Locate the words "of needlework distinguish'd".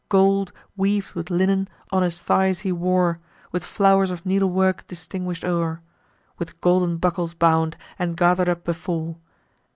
4.09-5.45